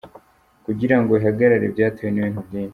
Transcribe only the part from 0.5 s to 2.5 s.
Kugira ngo ihagarare byatewe n’ibintu